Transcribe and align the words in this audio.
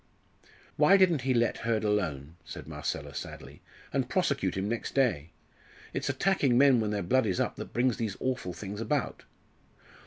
"Why 0.77 0.97
didn't 0.97 1.21
he 1.21 1.33
let 1.35 1.59
Hurd 1.59 1.83
alone," 1.83 2.35
said 2.43 2.67
Marcella, 2.67 3.13
sadly, 3.13 3.61
"and 3.93 4.09
prosecute 4.09 4.57
him 4.57 4.67
next 4.67 4.95
day? 4.95 5.29
It's 5.93 6.09
attacking 6.09 6.57
men 6.57 6.79
when 6.79 6.89
their 6.89 7.03
blood 7.03 7.27
is 7.27 7.39
up 7.39 7.55
that 7.57 7.71
brings 7.71 7.97
these 7.97 8.17
awful 8.19 8.53
hings 8.53 8.81
about." 8.81 9.25